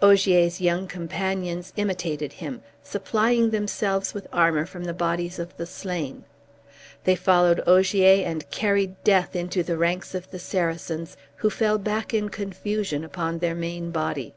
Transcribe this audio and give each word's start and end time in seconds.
Ogier's 0.00 0.62
young 0.62 0.86
companions 0.86 1.70
imitated 1.76 2.32
him, 2.32 2.62
supplying 2.82 3.50
themselves 3.50 4.14
with 4.14 4.26
armor 4.32 4.64
from 4.64 4.84
the 4.84 4.94
bodies 4.94 5.38
of 5.38 5.54
the 5.58 5.66
slain; 5.66 6.24
they 7.04 7.14
followed 7.14 7.60
Ogier 7.66 8.24
and 8.26 8.48
carried 8.48 8.94
death 9.04 9.36
into 9.36 9.62
the 9.62 9.76
ranks 9.76 10.14
of 10.14 10.30
the 10.30 10.38
Saracens, 10.38 11.18
who 11.36 11.50
fell 11.50 11.76
back 11.76 12.14
in 12.14 12.30
confusion 12.30 13.04
upon 13.04 13.40
their 13.40 13.54
main 13.54 13.90
body. 13.90 14.32